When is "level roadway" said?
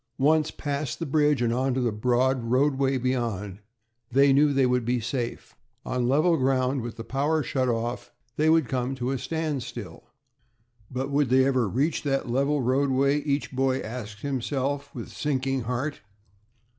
12.27-13.19